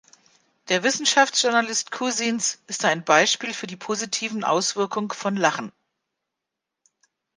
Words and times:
Der 0.69 0.81
Wissenschaftsjournalist 0.81 1.91
Cousins 1.91 2.57
ist 2.65 2.85
ein 2.85 3.05
Beispiel 3.05 3.53
für 3.53 3.67
die 3.67 3.75
positiven 3.75 4.43
Auswirkung 4.43 5.13
von 5.15 5.35
Lachen. 5.35 5.71